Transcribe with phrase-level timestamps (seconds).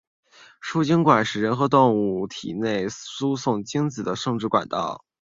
[0.59, 5.05] 输精管是人和动物体内输送精子的生殖管道。